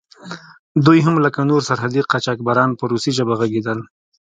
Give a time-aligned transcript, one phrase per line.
[0.85, 3.79] دوی هم لکه نور سرحدي قاچاقبران په روسي ژبه غږېدل.